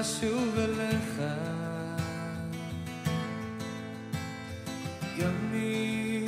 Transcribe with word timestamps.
אשוב 0.00 0.58
אליך. 0.58 1.22
ימים 5.18 6.26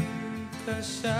קשה 0.66 1.17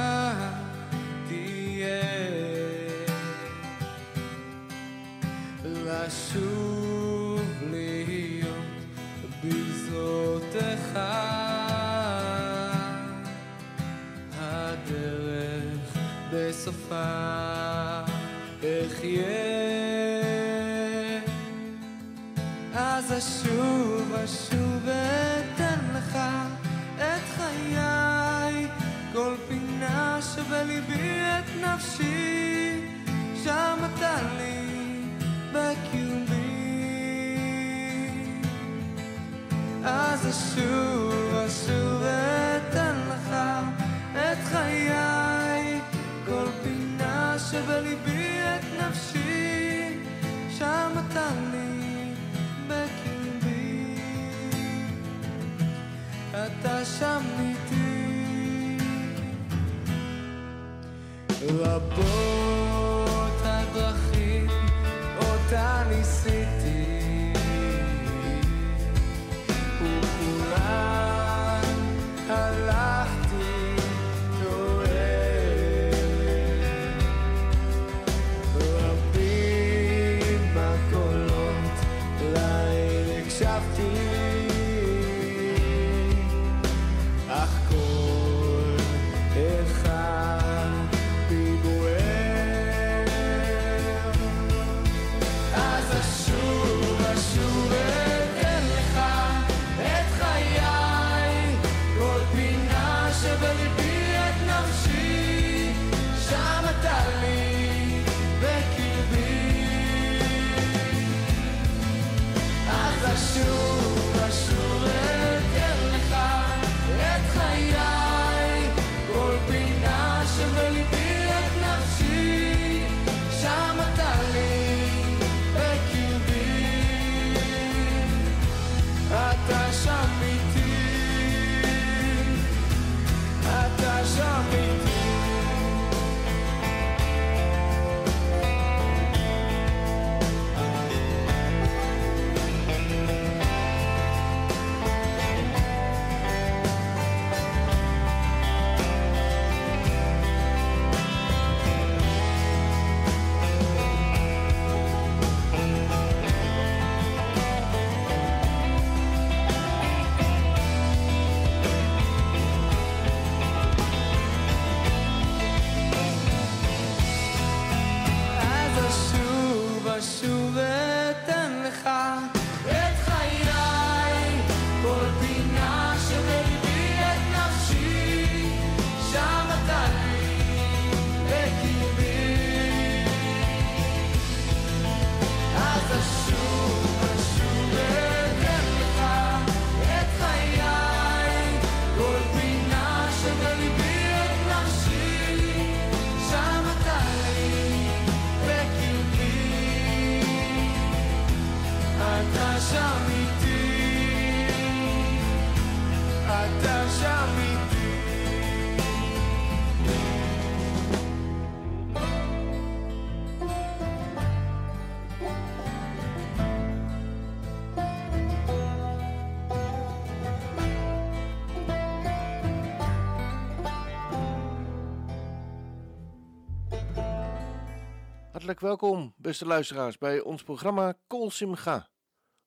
Welkom, 228.56 229.14
beste 229.16 229.46
luisteraars, 229.46 229.98
bij 229.98 230.20
ons 230.20 230.42
programma 230.42 230.98
Kol 231.06 231.30
Simcha. 231.30 231.88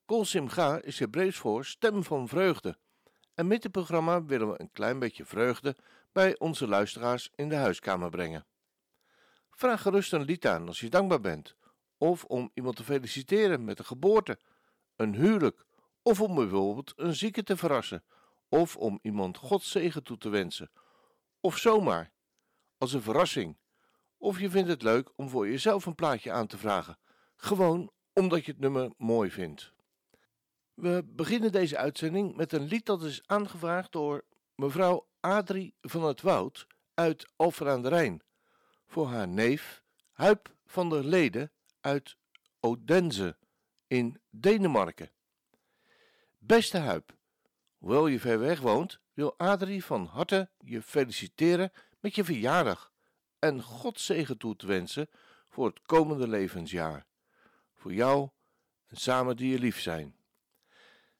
Kol 0.06 0.25
Simcha 0.25 0.81
is 0.81 1.00
Hebreeuws 1.00 1.38
voor 1.38 1.65
stem 1.65 2.03
van 2.03 2.27
vreugde. 2.27 2.77
En 3.33 3.48
met 3.48 3.62
dit 3.62 3.71
programma 3.71 4.24
willen 4.24 4.50
we 4.50 4.62
een 4.62 4.71
klein 4.71 5.00
beetje 5.00 5.25
vreugde 5.25 5.75
bij 6.12 6.39
onze 6.39 6.68
luisteraars 6.68 7.30
in 7.36 7.50
de 7.50 7.56
huiskamer 7.56 8.09
brengen. 8.09 8.45
Vraag 9.51 9.81
gerust 9.81 10.13
een 10.13 10.24
lied 10.24 10.48
aan 10.48 10.68
als 10.68 10.80
je 10.80 10.89
dankbaar 10.89 11.21
bent, 11.21 11.56
of 11.98 12.24
om 12.24 12.51
iemand 12.53 12.75
te 12.75 12.83
feliciteren 12.83 13.63
met 13.63 13.80
een 13.80 13.86
geboorte, 13.86 14.39
een 14.95 15.15
huwelijk, 15.15 15.65
of 16.01 16.21
om 16.21 16.36
bijvoorbeeld 16.36 16.94
een 16.95 17.15
zieke 17.15 17.44
te 17.44 17.57
verrassen, 17.57 18.03
of 18.50 18.77
om 18.77 19.00
iemand 19.01 19.38
Gods 19.38 19.71
zegen 19.71 20.03
toe 20.03 20.18
te 20.18 20.30
wensen, 20.30 20.71
of 21.39 21.57
zomaar, 21.57 22.12
als 22.77 22.94
een 22.94 23.01
verrassing 23.01 23.59
of 24.22 24.40
je 24.40 24.50
vindt 24.50 24.70
het 24.70 24.82
leuk 24.82 25.12
om 25.16 25.30
voor 25.30 25.48
jezelf 25.48 25.86
een 25.86 25.96
plaatje 25.96 26.32
aan 26.32 26.48
te 26.48 26.58
vragen, 26.58 26.98
gewoon 27.36 27.92
omdat 28.14 28.46
je 28.46 28.52
het 28.52 28.62
nummer 28.62 28.92
mooi 28.98 29.32
vindt. 29.32 29.74
We 30.74 31.04
beginnen 31.06 31.52
deze 31.52 31.78
uitzending 31.78 32.36
met 32.36 32.54
een 32.54 32.68
lied 32.68 32.86
dat 32.86 33.04
is 33.04 33.22
aangevraagd 33.26 33.92
door 33.92 34.26
mevrouw 34.56 35.08
Adrie 35.20 35.76
van 35.82 36.04
het 36.04 36.22
Woud 36.22 36.68
uit 36.94 37.32
Alphen 37.36 37.68
aan 37.68 37.82
de 37.82 37.90
Rijn 37.90 38.22
voor 38.88 39.08
haar 39.08 39.28
neef 39.28 39.84
Huip 40.12 40.56
van 40.66 40.90
der 40.90 41.06
Leden 41.06 41.52
uit 41.80 42.18
Odense 42.60 43.38
in 43.88 44.22
Denemarken. 44.30 45.12
Beste 46.38 46.78
Huip, 46.78 47.16
hoewel 47.78 48.08
je 48.08 48.20
ver 48.20 48.40
weg 48.40 48.60
woont, 48.60 49.00
wil 49.14 49.38
Adrie 49.38 49.86
van 49.86 50.06
harte 50.06 50.50
je 50.58 50.82
feliciteren 50.82 51.72
met 52.00 52.16
je 52.16 52.24
verjaardag 52.24 52.91
en 53.42 53.62
God 53.62 54.00
zegen 54.00 54.38
toe 54.38 54.56
te 54.56 54.68
wensen 54.68 55.10
voor 55.50 55.66
het 55.66 55.82
komende 55.82 56.28
levensjaar. 56.28 57.06
Voor 57.74 57.94
jou 57.94 58.30
en 58.88 58.98
samen 58.98 59.36
die 59.36 59.52
je 59.52 59.60
lief 59.60 59.80
zijn. 59.80 60.16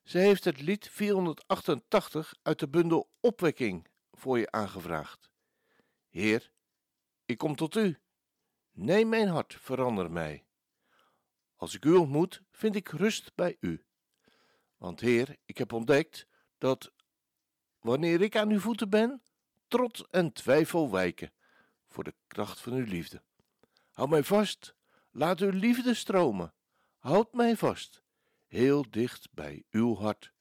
Ze 0.04 0.18
heeft 0.18 0.44
het 0.44 0.62
lied 0.62 0.90
488 0.90 2.34
uit 2.42 2.60
de 2.60 2.68
bundel 2.68 3.10
Opwekking 3.20 3.88
voor 4.12 4.40
je 4.40 4.52
aangevraagd. 4.52 5.30
Heer, 6.10 6.52
ik 7.26 7.38
kom 7.38 7.56
tot 7.56 7.76
u. 7.76 7.98
Neem 8.72 9.10
mijn 9.10 9.28
hart, 9.28 9.56
verander 9.60 10.12
mij. 10.12 10.46
Als 11.56 11.76
ik 11.76 11.86
u 11.86 11.94
ontmoet, 11.94 12.42
vind 12.52 12.76
ik 12.76 12.88
rust 12.88 13.36
bij 13.36 13.58
u. 13.60 13.86
Want 14.78 15.00
Heer, 15.00 15.38
ik 15.46 15.58
heb 15.58 15.74
ontdekt 15.74 16.28
dat 16.58 16.92
wanneer 17.80 18.22
ik 18.22 18.36
aan 18.36 18.50
uw 18.50 18.60
voeten 18.60 18.90
ben, 18.90 19.24
trots 19.68 20.08
en 20.10 20.34
twijfel 20.34 20.92
wijken 20.92 21.32
voor 21.92 22.04
de 22.04 22.16
kracht 22.28 22.60
van 22.60 22.74
uw 22.74 22.86
liefde. 22.86 23.22
Houd 23.92 24.10
mij 24.10 24.24
vast, 24.24 24.76
laat 25.12 25.40
uw 25.40 25.50
liefde 25.50 25.94
stromen. 25.94 26.54
Houd 26.98 27.34
mij 27.34 27.58
vast, 27.58 28.04
heel 28.48 28.86
dicht 28.90 29.32
bij 29.32 29.64
uw 29.70 29.96
hart. 29.96 30.34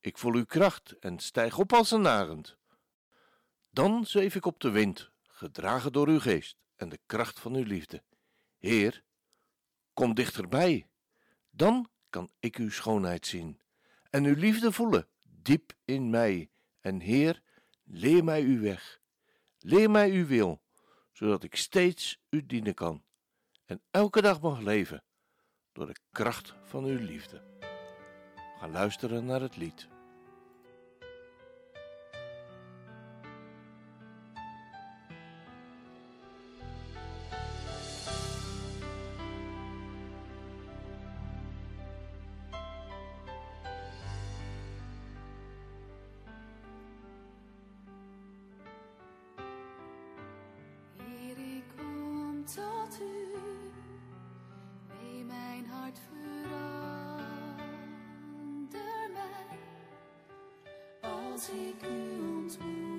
Ik 0.00 0.18
voel 0.18 0.34
uw 0.34 0.44
kracht 0.44 0.98
en 0.98 1.18
stijg 1.18 1.58
op 1.58 1.72
als 1.72 1.90
een 1.90 2.06
arend. 2.06 2.56
Dan 3.70 4.06
zweef 4.06 4.34
ik 4.34 4.46
op 4.46 4.60
de 4.60 4.70
wind, 4.70 5.10
gedragen 5.22 5.92
door 5.92 6.08
uw 6.08 6.20
geest 6.20 6.56
en 6.76 6.88
de 6.88 7.00
kracht 7.06 7.40
van 7.40 7.54
uw 7.54 7.64
liefde. 7.64 8.02
Heer, 8.58 9.04
kom 9.92 10.14
dichterbij. 10.14 10.88
Dan 11.50 11.90
kan 12.10 12.30
ik 12.40 12.56
uw 12.56 12.70
schoonheid 12.70 13.26
zien 13.26 13.60
en 14.10 14.24
uw 14.24 14.34
liefde 14.34 14.72
voelen 14.72 15.08
diep 15.42 15.72
in 15.84 16.10
mij. 16.10 16.50
En 16.80 17.00
Heer, 17.00 17.42
leer 17.84 18.24
mij 18.24 18.42
uw 18.42 18.60
weg, 18.60 18.99
leer 19.60 19.90
mij 19.90 20.10
uw 20.10 20.26
wil, 20.26 20.62
zodat 21.12 21.42
ik 21.42 21.56
steeds 21.56 22.20
u 22.30 22.46
dienen 22.46 22.74
kan 22.74 23.04
en 23.64 23.82
elke 23.90 24.22
dag 24.22 24.40
mag 24.40 24.60
leven 24.60 25.04
door 25.72 25.86
de 25.86 25.96
kracht 26.10 26.54
van 26.64 26.84
uw 26.84 26.98
liefde. 26.98 27.42
Ga 28.58 28.68
luisteren 28.68 29.24
naar 29.24 29.40
het 29.40 29.56
lied. 29.56 29.88
Tot 52.54 53.00
u, 53.00 53.36
neem 54.88 55.26
mijn 55.26 55.66
hart 55.66 55.98
verander 56.08 56.50
mij. 59.12 59.58
Als 61.10 61.48
ik 61.48 61.82
u 61.88 62.20
ontmoet, 62.20 62.89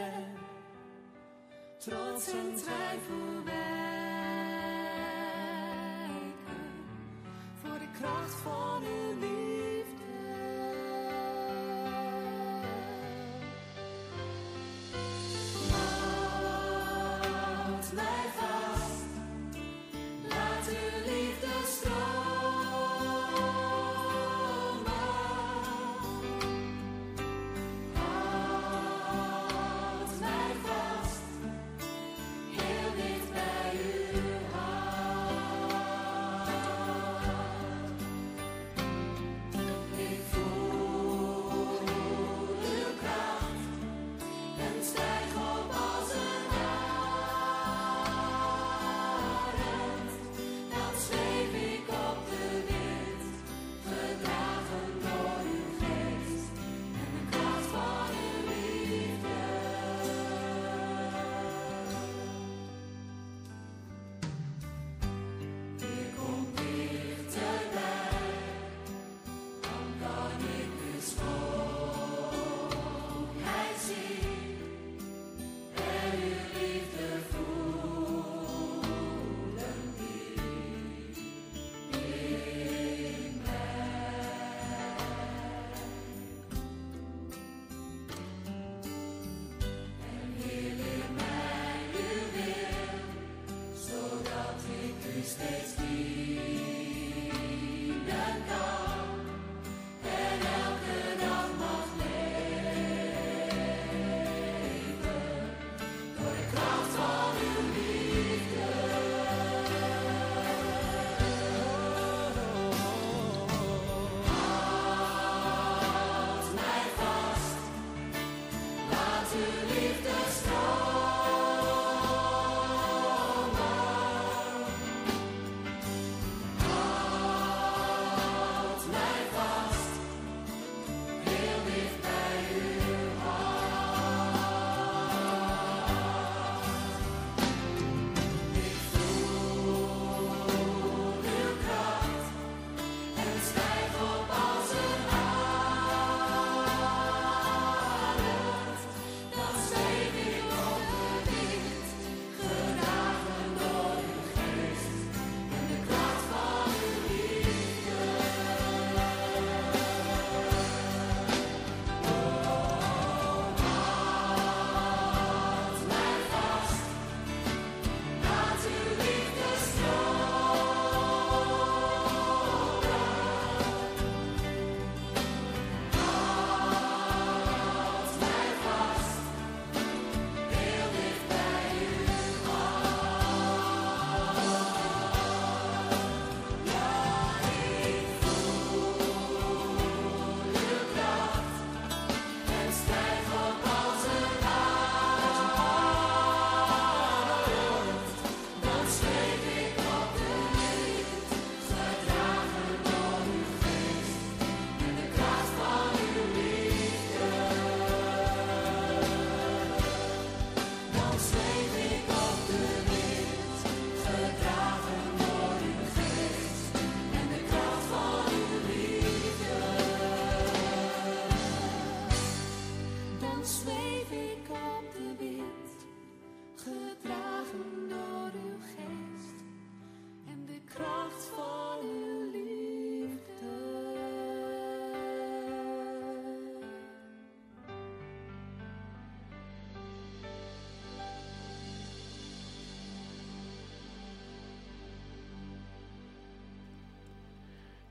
ben, 0.00 0.24
trots 1.78 2.28
en 2.28 2.54
twijfel 2.54 3.44
wijken 3.44 3.70
voor 7.62 7.78
de 7.78 7.90
kracht 8.00 8.34
van 8.34 8.82
uw 8.82 9.18
liefde. 9.20 9.39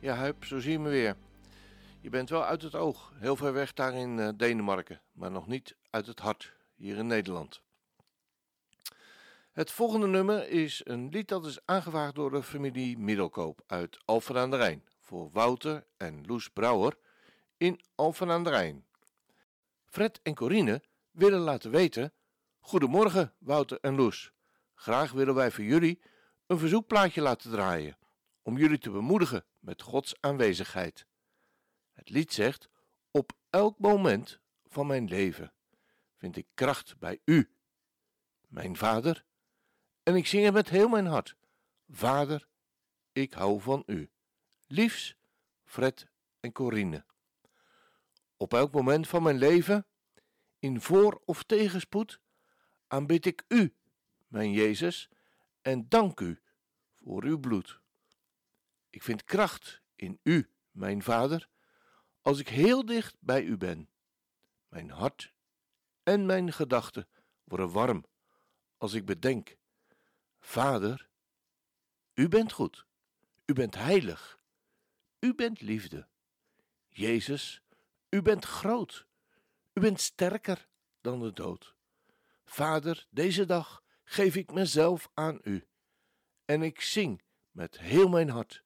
Ja, 0.01 0.15
Huip, 0.15 0.45
zo 0.45 0.59
zie 0.59 0.71
je 0.71 0.79
me 0.79 0.89
weer. 0.89 1.15
Je 2.01 2.09
bent 2.09 2.29
wel 2.29 2.45
uit 2.45 2.61
het 2.61 2.75
oog, 2.75 3.13
heel 3.15 3.35
ver 3.35 3.53
weg 3.53 3.73
daar 3.73 3.93
in 3.93 4.19
eh, 4.19 4.29
Denemarken, 4.35 5.01
maar 5.11 5.31
nog 5.31 5.47
niet 5.47 5.75
uit 5.89 6.07
het 6.07 6.19
hart, 6.19 6.53
hier 6.75 6.97
in 6.97 7.07
Nederland. 7.07 7.61
Het 9.51 9.71
volgende 9.71 10.07
nummer 10.07 10.49
is 10.49 10.81
een 10.83 11.09
lied 11.09 11.27
dat 11.27 11.45
is 11.45 11.59
aangevraagd 11.65 12.15
door 12.15 12.31
de 12.31 12.43
familie 12.43 12.97
Middelkoop 12.97 13.61
uit 13.67 13.99
Alphen 14.05 14.37
aan 14.37 14.49
de 14.49 14.57
Rijn 14.57 14.83
voor 14.99 15.29
Wouter 15.31 15.85
en 15.97 16.23
Loes 16.25 16.49
Brouwer 16.49 16.97
in 17.57 17.81
Alphen 17.95 18.31
aan 18.31 18.43
de 18.43 18.49
Rijn. 18.49 18.85
Fred 19.85 20.19
en 20.23 20.35
Corine 20.35 20.83
willen 21.11 21.39
laten 21.39 21.71
weten: 21.71 22.13
Goedemorgen, 22.59 23.33
Wouter 23.37 23.77
en 23.81 23.95
Loes. 23.95 24.31
Graag 24.75 25.11
willen 25.11 25.35
wij 25.35 25.51
voor 25.51 25.63
jullie 25.63 26.01
een 26.47 26.59
verzoekplaatje 26.59 27.21
laten 27.21 27.51
draaien 27.51 27.98
om 28.49 28.57
jullie 28.57 28.77
te 28.77 28.89
bemoedigen 28.89 29.45
met 29.59 29.81
Gods 29.81 30.15
aanwezigheid. 30.19 31.05
Het 31.91 32.09
lied 32.09 32.33
zegt: 32.33 32.69
Op 33.11 33.31
elk 33.49 33.79
moment 33.79 34.39
van 34.65 34.87
mijn 34.87 35.07
leven 35.07 35.53
vind 36.15 36.37
ik 36.37 36.47
kracht 36.53 36.97
bij 36.97 37.21
U, 37.25 37.51
mijn 38.47 38.75
Vader, 38.75 39.25
en 40.03 40.15
ik 40.15 40.27
zing 40.27 40.45
het 40.45 40.53
met 40.53 40.69
heel 40.69 40.87
mijn 40.87 41.05
hart: 41.05 41.35
Vader, 41.89 42.47
ik 43.11 43.33
hou 43.33 43.61
van 43.61 43.83
U. 43.85 44.09
Liefs, 44.67 45.15
Fred 45.63 46.07
en 46.39 46.51
Corine. 46.51 47.05
Op 48.37 48.53
elk 48.53 48.71
moment 48.71 49.07
van 49.07 49.23
mijn 49.23 49.37
leven, 49.37 49.87
in 50.59 50.81
voor- 50.81 51.21
of 51.25 51.43
tegenspoed, 51.43 52.19
aanbid 52.87 53.25
ik 53.25 53.43
U, 53.47 53.75
mijn 54.27 54.51
Jezus, 54.51 55.09
en 55.61 55.89
dank 55.89 56.19
U 56.19 56.41
voor 56.95 57.23
Uw 57.23 57.39
bloed. 57.39 57.78
Ik 58.89 59.03
vind 59.03 59.23
kracht 59.23 59.81
in 59.95 60.19
U, 60.23 60.49
mijn 60.71 61.03
Vader, 61.03 61.49
als 62.21 62.39
ik 62.39 62.47
heel 62.47 62.85
dicht 62.85 63.15
bij 63.19 63.43
U 63.43 63.57
ben. 63.57 63.89
Mijn 64.67 64.89
hart 64.89 65.33
en 66.03 66.25
mijn 66.25 66.53
gedachten 66.53 67.07
worden 67.43 67.71
warm 67.71 68.05
als 68.77 68.93
ik 68.93 69.05
bedenk: 69.05 69.57
Vader, 70.39 71.09
U 72.13 72.27
bent 72.27 72.51
goed, 72.51 72.85
U 73.45 73.53
bent 73.53 73.75
heilig, 73.75 74.39
U 75.19 75.35
bent 75.35 75.61
liefde. 75.61 76.07
Jezus, 76.89 77.61
U 78.09 78.21
bent 78.21 78.45
groot, 78.45 79.05
U 79.73 79.81
bent 79.81 79.99
sterker 79.99 80.67
dan 81.01 81.19
de 81.19 81.33
dood. 81.33 81.75
Vader, 82.45 83.07
deze 83.09 83.45
dag 83.45 83.83
geef 84.03 84.35
ik 84.35 84.51
mezelf 84.51 85.09
aan 85.13 85.39
U 85.43 85.67
en 86.45 86.61
ik 86.61 86.81
zing 86.81 87.21
met 87.51 87.79
heel 87.79 88.09
mijn 88.09 88.29
hart. 88.29 88.63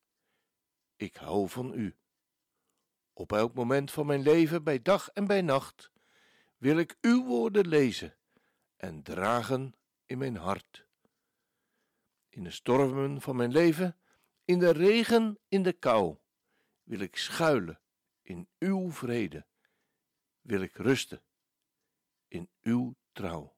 Ik 1.03 1.15
hou 1.15 1.49
van 1.49 1.73
U. 1.73 1.95
Op 3.13 3.31
elk 3.31 3.53
moment 3.53 3.91
van 3.91 4.05
mijn 4.05 4.21
leven, 4.21 4.63
bij 4.63 4.81
dag 4.81 5.09
en 5.09 5.27
bij 5.27 5.41
nacht, 5.41 5.91
wil 6.57 6.77
ik 6.77 6.97
Uw 7.01 7.25
woorden 7.25 7.67
lezen 7.67 8.15
en 8.75 9.03
dragen 9.03 9.75
in 10.05 10.17
mijn 10.17 10.35
hart. 10.35 10.87
In 12.29 12.43
de 12.43 12.51
stormen 12.51 13.21
van 13.21 13.35
mijn 13.35 13.51
leven, 13.51 13.97
in 14.45 14.59
de 14.59 14.71
regen, 14.71 15.39
in 15.47 15.63
de 15.63 15.73
kou, 15.73 16.17
wil 16.83 16.99
ik 16.99 17.15
schuilen 17.15 17.81
in 18.21 18.47
Uw 18.59 18.91
vrede, 18.91 19.45
wil 20.41 20.61
ik 20.61 20.75
rusten 20.75 21.21
in 22.27 22.49
Uw 22.61 22.95
trouw. 23.11 23.55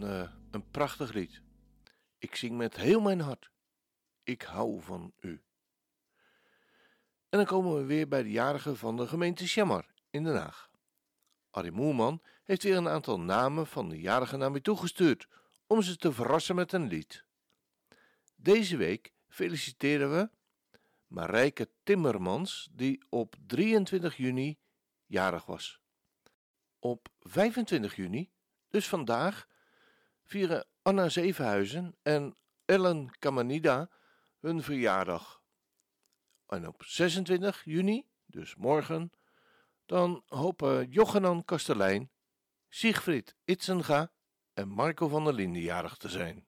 Een, 0.00 0.22
eh, 0.22 0.30
een 0.50 0.70
prachtig 0.70 1.12
lied. 1.12 1.42
Ik 2.18 2.36
zing 2.36 2.56
met 2.56 2.76
heel 2.76 3.00
mijn 3.00 3.20
hart. 3.20 3.50
Ik 4.22 4.42
hou 4.42 4.82
van 4.82 5.12
u. 5.20 5.42
En 7.28 7.38
dan 7.38 7.44
komen 7.44 7.76
we 7.76 7.84
weer 7.84 8.08
bij 8.08 8.22
de 8.22 8.30
jarigen 8.30 8.76
van 8.76 8.96
de 8.96 9.06
gemeente 9.06 9.48
Sjamar 9.48 9.86
in 10.10 10.24
Den 10.24 10.36
Haag. 10.36 10.70
Arie 11.50 11.70
Moerman 11.70 12.22
heeft 12.44 12.62
weer 12.62 12.76
een 12.76 12.88
aantal 12.88 13.20
namen 13.20 13.66
van 13.66 13.88
de 13.88 14.00
jarigen 14.00 14.38
naar 14.38 14.50
mij 14.50 14.60
toegestuurd 14.60 15.28
om 15.66 15.82
ze 15.82 15.96
te 15.96 16.12
verrassen 16.12 16.54
met 16.54 16.72
een 16.72 16.86
lied. 16.86 17.24
Deze 18.36 18.76
week 18.76 19.12
feliciteren 19.28 20.10
we 20.10 20.30
Marijke 21.06 21.70
Timmermans, 21.82 22.68
die 22.72 23.04
op 23.08 23.36
23 23.46 24.16
juni 24.16 24.58
jarig 25.06 25.44
was. 25.44 25.80
Op 26.78 27.08
25 27.20 27.96
juni, 27.96 28.30
dus 28.68 28.88
vandaag, 28.88 29.48
vieren 30.30 30.66
Anna 30.82 31.08
Zevenhuizen 31.08 31.96
en 32.02 32.36
Ellen 32.64 33.18
Kamanida 33.18 33.90
hun 34.40 34.62
verjaardag. 34.62 35.42
En 36.46 36.68
op 36.68 36.82
26 36.84 37.64
juni, 37.64 38.06
dus 38.26 38.54
morgen, 38.54 39.12
dan 39.86 40.22
hopen 40.26 40.88
Jochenan 40.88 41.44
Kastelein, 41.44 42.10
Siegfried 42.68 43.36
Itzenga 43.44 44.12
en 44.52 44.68
Marco 44.68 45.08
van 45.08 45.24
der 45.24 45.32
Linden 45.32 45.62
jarig 45.62 45.96
te 45.96 46.08
zijn. 46.08 46.46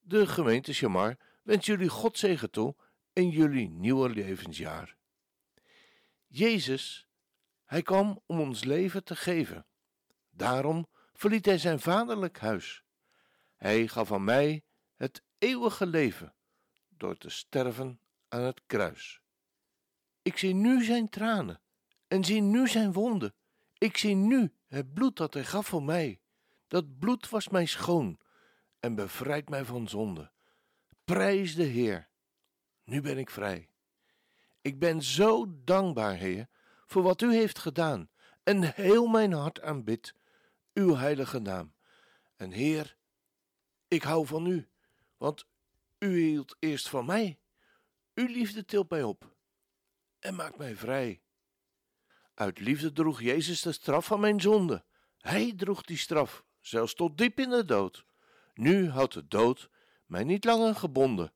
De 0.00 0.26
gemeente 0.26 0.72
Chamar 0.72 1.16
wens 1.42 1.66
jullie 1.66 1.88
God 1.88 2.18
zegen 2.18 2.50
toe 2.50 2.76
in 3.12 3.28
jullie 3.28 3.68
nieuwe 3.68 4.08
levensjaar. 4.08 4.96
Jezus, 6.26 7.08
hij 7.64 7.82
kwam 7.82 8.22
om 8.26 8.40
ons 8.40 8.64
leven 8.64 9.04
te 9.04 9.16
geven. 9.16 9.66
Daarom 10.30 10.88
verliet 11.16 11.46
hij 11.46 11.58
zijn 11.58 11.80
vaderlijk 11.80 12.38
huis. 12.38 12.84
Hij 13.56 13.88
gaf 13.88 14.12
aan 14.12 14.24
mij 14.24 14.64
het 14.96 15.22
eeuwige 15.38 15.86
leven 15.86 16.34
door 16.88 17.16
te 17.16 17.30
sterven 17.30 18.00
aan 18.28 18.42
het 18.42 18.62
kruis. 18.66 19.20
Ik 20.22 20.38
zie 20.38 20.54
nu 20.54 20.84
zijn 20.84 21.08
tranen 21.08 21.60
en 22.08 22.24
zie 22.24 22.40
nu 22.40 22.68
zijn 22.68 22.92
wonden. 22.92 23.34
Ik 23.78 23.96
zie 23.96 24.14
nu 24.14 24.52
het 24.66 24.94
bloed 24.94 25.16
dat 25.16 25.34
hij 25.34 25.44
gaf 25.44 25.66
voor 25.66 25.82
mij. 25.82 26.20
Dat 26.66 26.98
bloed 26.98 27.28
was 27.28 27.48
mij 27.48 27.66
schoon 27.66 28.18
en 28.80 28.94
bevrijdt 28.94 29.48
mij 29.48 29.64
van 29.64 29.88
zonde. 29.88 30.30
Prijs 31.04 31.54
de 31.54 31.62
Heer. 31.62 32.08
Nu 32.84 33.00
ben 33.00 33.18
ik 33.18 33.30
vrij. 33.30 33.68
Ik 34.60 34.78
ben 34.78 35.02
zo 35.02 35.46
dankbaar, 35.64 36.14
Heer, 36.14 36.48
voor 36.86 37.02
wat 37.02 37.22
u 37.22 37.34
heeft 37.34 37.58
gedaan 37.58 38.10
en 38.42 38.74
heel 38.74 39.06
mijn 39.06 39.32
hart 39.32 39.60
aanbidt 39.60 40.14
uw 40.76 40.94
heilige 40.94 41.38
naam. 41.38 41.74
En 42.36 42.50
Heer, 42.50 42.96
ik 43.88 44.02
hou 44.02 44.26
van 44.26 44.46
u, 44.46 44.68
want 45.16 45.46
u 45.98 46.18
hield 46.18 46.56
eerst 46.58 46.88
van 46.88 47.06
mij. 47.06 47.38
Uw 48.14 48.26
liefde 48.26 48.64
tilt 48.64 48.90
mij 48.90 49.02
op 49.02 49.34
en 50.18 50.34
maakt 50.34 50.58
mij 50.58 50.76
vrij. 50.76 51.22
Uit 52.34 52.60
liefde 52.60 52.92
droeg 52.92 53.20
Jezus 53.20 53.62
de 53.62 53.72
straf 53.72 54.06
van 54.06 54.20
mijn 54.20 54.40
zonde. 54.40 54.84
Hij 55.18 55.52
droeg 55.56 55.82
die 55.82 55.96
straf, 55.96 56.44
zelfs 56.60 56.94
tot 56.94 57.18
diep 57.18 57.38
in 57.38 57.50
de 57.50 57.64
dood. 57.64 58.04
Nu 58.54 58.90
houdt 58.90 59.14
de 59.14 59.28
dood 59.28 59.70
mij 60.06 60.24
niet 60.24 60.44
langer 60.44 60.74
gebonden, 60.74 61.32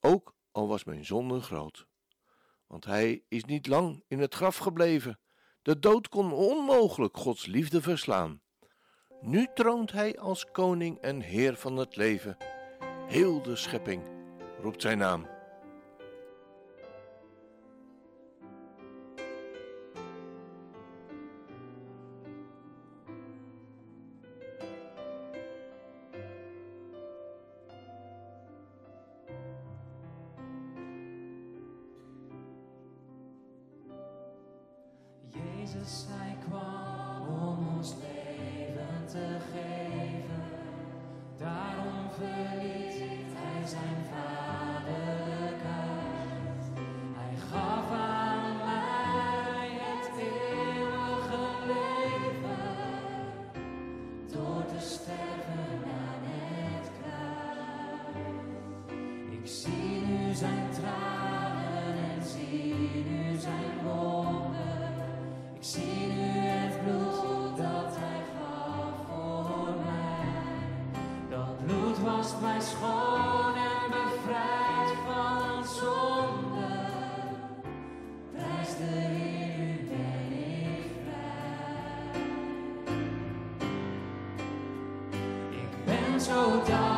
ook 0.00 0.34
al 0.52 0.68
was 0.68 0.84
mijn 0.84 1.04
zonde 1.04 1.40
groot. 1.40 1.86
Want 2.66 2.84
hij 2.84 3.24
is 3.28 3.44
niet 3.44 3.66
lang 3.66 4.04
in 4.06 4.18
het 4.18 4.34
graf 4.34 4.56
gebleven. 4.56 5.18
De 5.68 5.78
dood 5.78 6.08
kon 6.08 6.32
onmogelijk 6.32 7.16
Gods 7.16 7.46
liefde 7.46 7.82
verslaan. 7.82 8.40
Nu 9.20 9.46
troont 9.54 9.92
hij 9.92 10.18
als 10.18 10.44
koning 10.44 10.98
en 11.00 11.20
heer 11.20 11.56
van 11.56 11.76
het 11.76 11.96
leven. 11.96 12.36
Heel 13.06 13.42
de 13.42 13.56
schepping 13.56 14.02
roept 14.60 14.82
zijn 14.82 14.98
naam. 14.98 15.26
Ik 86.28 86.34
ben 86.34 86.97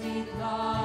hij 0.00 0.16
is 0.16 0.77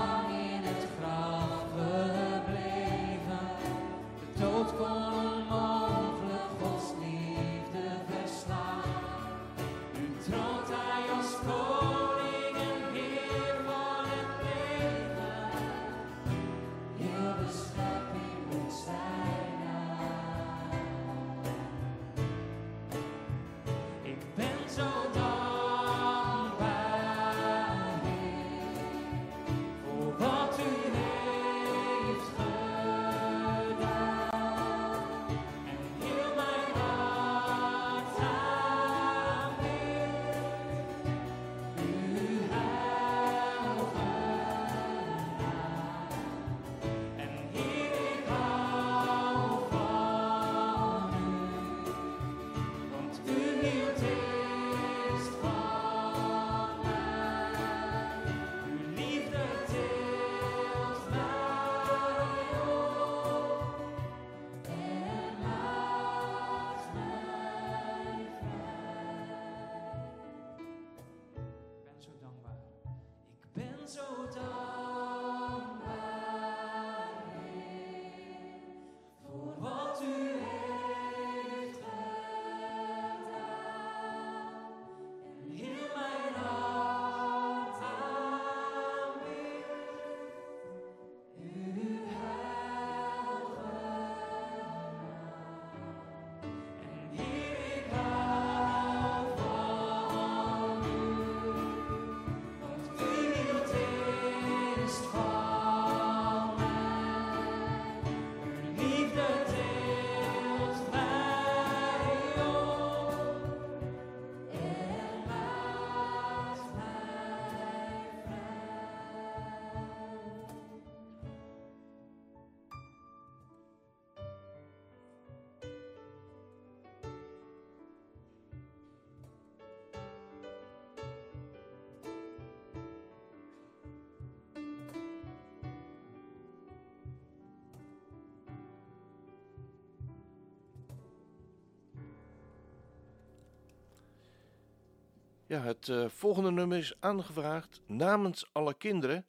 Het 145.61 145.87
uh, 145.87 146.09
volgende 146.09 146.51
nummer 146.51 146.77
is 146.77 146.93
aangevraagd 146.99 147.81
namens 147.85 148.53
alle 148.53 148.73
kinderen, 148.73 149.27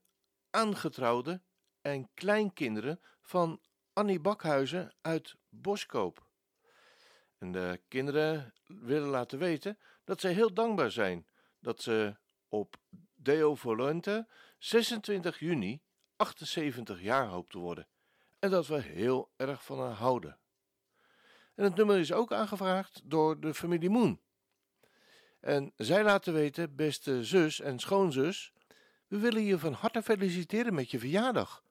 aangetrouwden 0.50 1.42
en 1.80 2.08
kleinkinderen 2.14 3.00
van 3.22 3.60
Annie 3.92 4.20
Bakhuizen 4.20 4.94
uit 5.00 5.34
Boskoop. 5.48 6.26
En 7.38 7.52
de 7.52 7.80
kinderen 7.88 8.54
willen 8.66 9.08
laten 9.08 9.38
weten 9.38 9.78
dat 10.04 10.20
ze 10.20 10.28
heel 10.28 10.54
dankbaar 10.54 10.90
zijn 10.90 11.26
dat 11.60 11.82
ze 11.82 12.16
op 12.48 12.76
Deo 13.14 13.54
Volente 13.54 14.28
26 14.58 15.38
juni 15.38 15.82
78 16.16 17.00
jaar 17.00 17.26
hoopt 17.26 17.50
te 17.50 17.58
worden. 17.58 17.88
En 18.38 18.50
dat 18.50 18.66
we 18.66 18.80
heel 18.80 19.32
erg 19.36 19.64
van 19.64 19.78
haar 19.78 19.94
houden. 19.94 20.38
En 21.54 21.64
het 21.64 21.74
nummer 21.74 21.98
is 21.98 22.12
ook 22.12 22.32
aangevraagd 22.32 23.00
door 23.04 23.40
de 23.40 23.54
familie 23.54 23.90
Moon. 23.90 24.20
En 25.44 25.72
zij 25.76 26.04
laten 26.04 26.32
weten, 26.32 26.74
beste 26.74 27.24
zus 27.24 27.60
en 27.60 27.78
schoonzus, 27.78 28.52
we 29.06 29.18
willen 29.18 29.42
je 29.42 29.58
van 29.58 29.72
harte 29.72 30.02
feliciteren 30.02 30.74
met 30.74 30.90
je 30.90 30.98
verjaardag. 30.98 31.64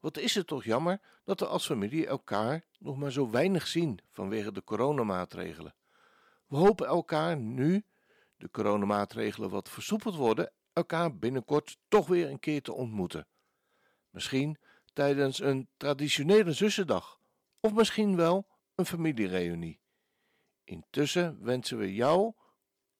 Wat 0.00 0.16
is 0.16 0.34
het 0.34 0.46
toch 0.46 0.64
jammer 0.64 1.00
dat 1.24 1.40
we 1.40 1.46
als 1.46 1.66
familie 1.66 2.06
elkaar 2.06 2.64
nog 2.78 2.96
maar 2.96 3.12
zo 3.12 3.30
weinig 3.30 3.66
zien 3.66 3.98
vanwege 4.10 4.52
de 4.52 4.64
coronamaatregelen. 4.64 5.74
We 6.46 6.56
hopen 6.56 6.86
elkaar 6.86 7.36
nu, 7.36 7.84
de 8.36 8.50
coronamaatregelen 8.50 9.50
wat 9.50 9.70
versoepeld 9.70 10.14
worden, 10.14 10.52
elkaar 10.72 11.16
binnenkort 11.16 11.78
toch 11.88 12.06
weer 12.06 12.30
een 12.30 12.40
keer 12.40 12.62
te 12.62 12.72
ontmoeten. 12.72 13.26
Misschien 14.10 14.58
tijdens 14.92 15.40
een 15.40 15.68
traditionele 15.76 16.52
zussendag 16.52 17.20
of 17.60 17.72
misschien 17.72 18.16
wel 18.16 18.46
een 18.74 18.86
familiereunie. 18.86 19.80
Intussen 20.64 21.38
wensen 21.42 21.78
we 21.78 21.94
jou 21.94 22.34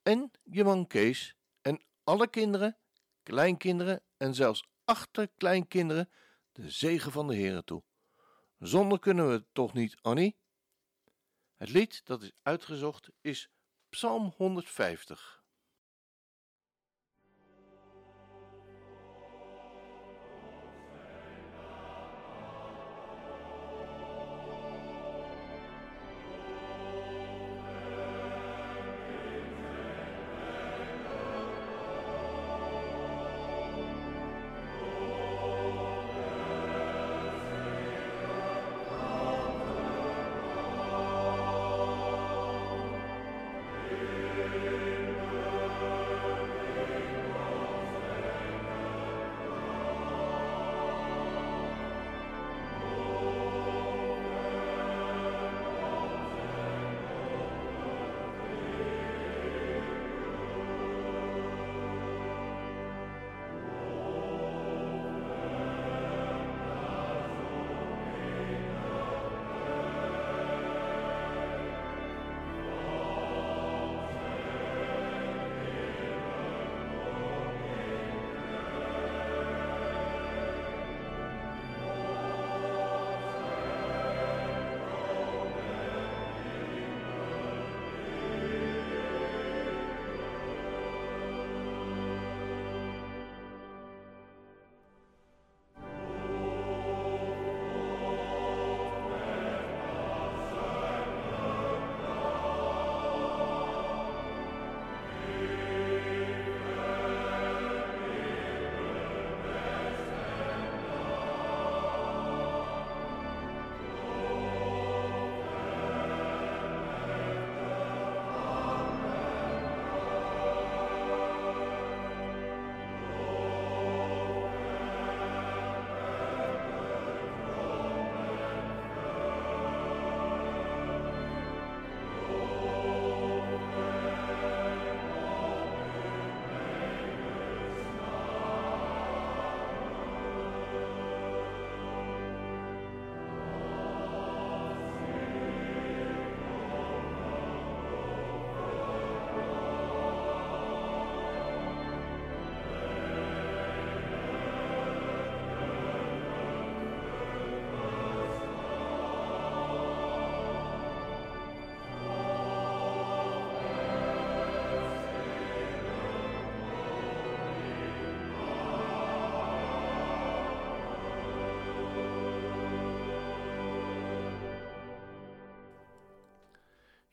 en 0.05 0.31
je 0.43 0.65
man 0.65 0.87
Kees 0.87 1.37
en 1.61 1.83
alle 2.05 2.29
kinderen, 2.29 2.79
kleinkinderen 3.23 4.03
en 4.17 4.35
zelfs 4.35 4.65
achterkleinkinderen 4.85 6.11
de 6.53 6.71
zegen 6.71 7.13
van 7.13 7.27
de 7.27 7.35
Heer 7.35 7.63
toe. 7.63 7.83
Zonder 8.59 8.99
kunnen 8.99 9.27
we 9.27 9.33
het 9.33 9.47
toch 9.53 9.73
niet, 9.73 9.97
Annie? 10.01 10.37
Het 11.57 11.69
lied 11.69 12.01
dat 12.05 12.23
is 12.23 12.33
uitgezocht 12.43 13.11
is 13.21 13.51
Psalm 13.89 14.33
150. 14.37 15.44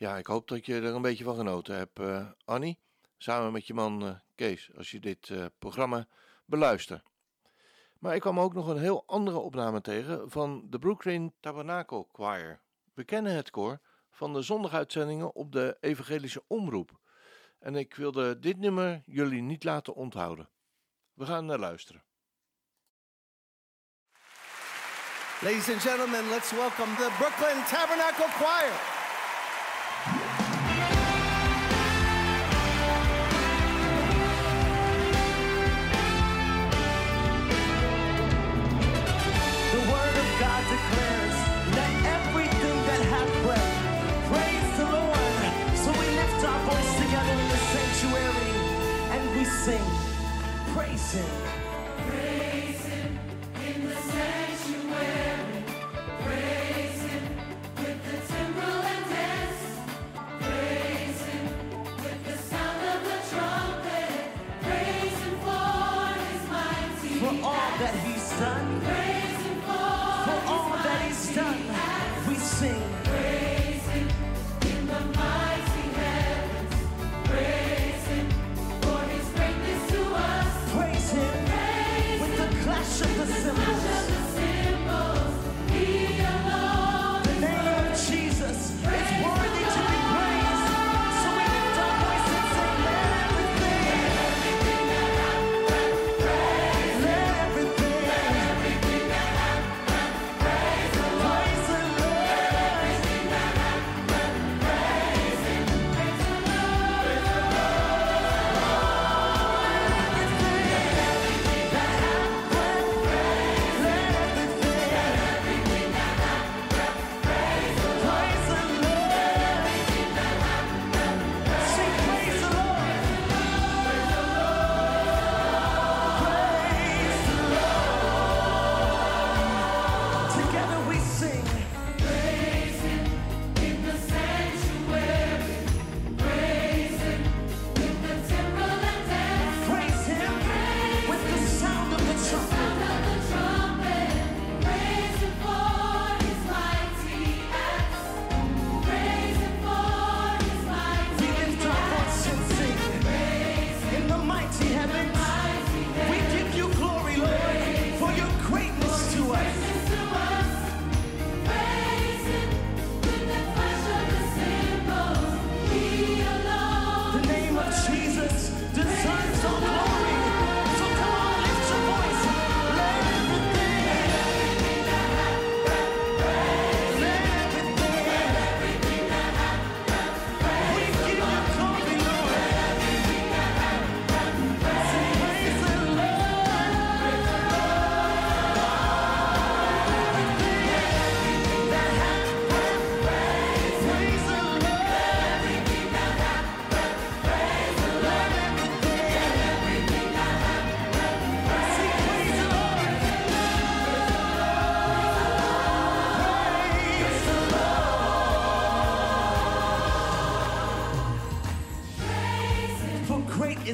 Ja, 0.02 0.18
ik 0.18 0.26
hoop 0.26 0.48
dat 0.48 0.66
je 0.66 0.76
er 0.76 0.84
een 0.84 1.02
beetje 1.02 1.24
van 1.24 1.36
genoten 1.36 1.76
hebt, 1.76 2.00
uh, 2.00 2.28
Annie. 2.46 2.80
Samen 3.18 3.52
met 3.52 3.68
je 3.68 3.74
man 3.74 4.06
uh, 4.06 4.16
Kees, 4.36 4.72
als 4.78 4.92
je 4.92 5.00
dit 5.00 5.30
uh, 5.30 5.46
programma 5.60 6.08
beluistert. 6.46 7.04
Maar 8.00 8.16
ik 8.16 8.22
kwam 8.22 8.40
ook 8.40 8.54
nog 8.54 8.68
een 8.68 8.78
heel 8.78 9.04
andere 9.06 9.38
opname 9.38 9.82
tegen 9.82 10.32
van 10.32 10.66
de 10.70 10.80
Brooklyn 10.80 11.34
Tabernacle 11.40 12.06
Choir. 12.12 12.62
We 12.94 13.04
kennen 13.04 13.34
het 13.34 13.50
koor 13.50 13.80
van 14.12 14.34
de 14.34 14.42
zondaguitzendingen 14.42 15.36
op 15.36 15.52
de 15.52 15.78
Evangelische 15.80 16.44
Omroep. 16.48 17.00
En 17.60 17.76
ik 17.76 17.96
wilde 17.96 18.40
dit 18.40 18.58
nummer 18.58 19.02
jullie 19.06 19.42
niet 19.42 19.64
laten 19.64 19.96
onthouden. 19.96 20.50
We 21.14 21.26
gaan 21.26 21.46
naar 21.46 21.60
luisteren. 21.60 22.04
Ladies 25.42 25.70
and 25.70 25.82
gentlemen, 25.82 26.30
let's 26.30 26.52
welcome 26.52 26.96
the 26.96 27.16
Brooklyn 27.18 27.64
Tabernacle 27.66 28.28
Choir. 28.28 29.01
Sing, 49.65 49.80
praise 50.74 51.12
Him. 51.12 51.26
Praise 52.08 52.84
Him 52.86 53.19
in 53.67 53.88
the 53.88 53.95
sanctuary. 53.95 54.61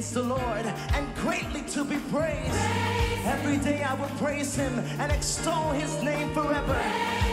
Is 0.08 0.14
the 0.14 0.22
Lord, 0.22 0.64
and 0.94 1.14
greatly 1.16 1.62
to 1.72 1.84
be 1.84 1.98
praised. 2.10 2.60
Every 3.26 3.58
day 3.58 3.82
I 3.82 3.94
will 3.94 4.10
praise 4.16 4.54
him 4.54 4.72
and 4.98 5.12
extol 5.12 5.72
his 5.72 6.02
name 6.02 6.32
forever. 6.32 6.80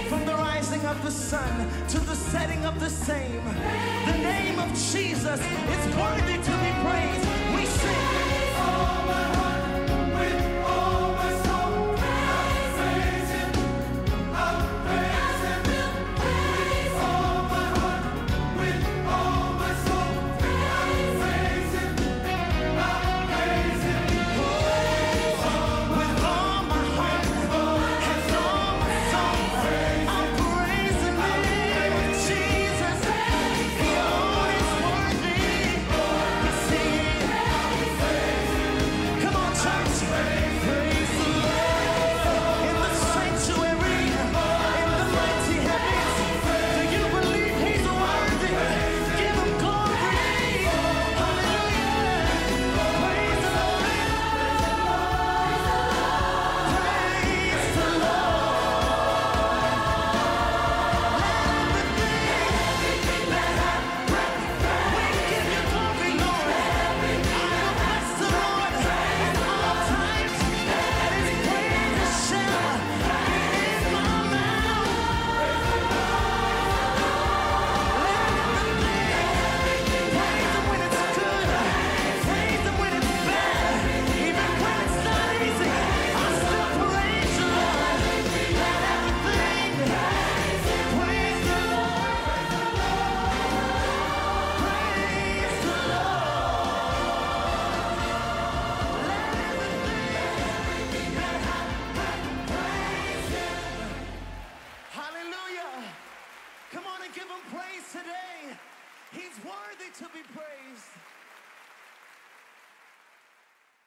From 0.09 0.25
the 0.25 0.33
rising 0.33 0.85
of 0.85 1.01
the 1.03 1.11
sun 1.11 1.69
to 1.89 1.99
the 1.99 2.15
setting 2.15 2.65
of 2.65 2.79
the 2.79 2.89
same. 2.89 3.43
The 4.05 4.17
name 4.17 4.59
of 4.59 4.69
Jesus 4.91 5.39
is 5.75 5.83
worthy 5.95 6.37
to 6.47 6.53
be 6.65 6.71
praised. 6.85 7.25
We 7.55 7.65
sing. 7.65 8.35
With 9.07 9.44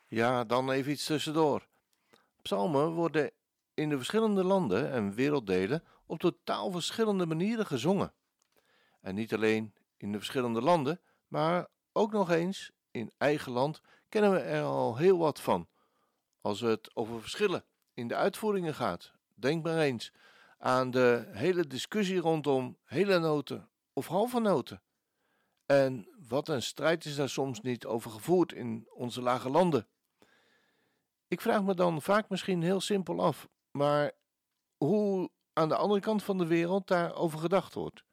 Ja, 0.09 0.45
dan 0.45 0.71
even 0.71 0.93
iets 0.93 1.05
tussendoor. 1.05 1.67
Psalmen 2.43 2.91
worden 2.91 3.31
in 3.75 3.89
de 3.89 3.97
verschillende 3.97 4.45
landen 4.45 4.91
en 4.91 5.15
werelddelen 5.15 5.85
op 6.07 6.19
totaal 6.19 6.71
verschillende 6.71 7.27
manieren 7.27 7.67
gezongen. 7.67 8.13
En 9.01 9.15
niet 9.15 9.35
alleen 9.35 9.75
in 9.97 10.13
de 10.13 10.19
verschillende 10.19 10.63
landen, 10.63 11.01
maar 11.27 11.69
ook 11.93 12.13
nog 12.13 12.31
eens 12.31 12.71
in 12.91 13.13
eigen 13.19 13.53
land 13.53 13.81
kennen 14.09 14.33
we 14.33 14.39
er 14.39 14.63
al 14.63 14.97
heel 14.97 15.19
wat 15.19 15.41
van. 15.41 15.69
Als 16.41 16.61
het 16.61 16.97
over 16.97 17.21
verschillen 17.21 17.65
in 17.95 18.09
de 18.09 18.15
uitvoeringen 18.15 18.75
gaat, 18.75 19.13
denk 19.35 19.65
maar 19.65 19.79
eens 19.79 20.13
aan 20.59 20.91
de 20.91 21.29
hele 21.29 21.67
discussie 21.67 22.19
rondom 22.19 22.79
hele 22.85 23.19
noten 23.19 23.69
of 23.93 24.07
halve 24.07 24.41
noten. 24.41 24.83
En 25.67 26.09
wat 26.29 26.49
een 26.49 26.63
strijd 26.63 27.05
is 27.05 27.17
daar 27.17 27.29
soms 27.29 27.61
niet 27.61 27.87
over 27.87 28.11
gevoerd 28.11 28.53
in 28.53 28.89
onze 28.91 29.23
lage 29.23 29.51
landen. 29.51 29.87
Ik 31.29 31.41
vraag 31.41 31.63
me 31.63 31.75
dan 31.75 32.03
vaak 32.03 32.29
misschien 32.29 32.63
heel 32.63 32.81
simpel 32.81 33.23
af, 33.23 33.49
maar 33.71 34.13
hoe 34.77 35.31
aan 35.53 35.69
de 35.69 35.77
andere 35.77 36.01
kant 36.01 36.23
van 36.23 36.39
de 36.39 36.47
wereld 36.47 36.87
daarover 36.87 37.39
gedacht 37.39 37.75
wordt. 37.75 38.05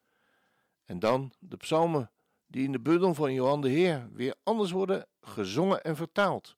En 0.84 0.99
dan 0.99 1.34
de 1.39 1.57
psalmen 1.57 2.11
die 2.47 2.63
in 2.63 2.72
de 2.72 2.80
bundel 2.80 3.13
van 3.13 3.34
Johan 3.34 3.61
de 3.61 3.70
Heer 3.70 4.09
weer 4.11 4.36
anders 4.43 4.72
worden 4.72 5.07
gezongen 5.22 5.84
en 5.84 5.95
vertaald. 5.95 6.55